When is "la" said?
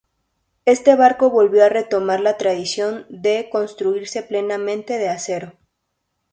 2.21-2.35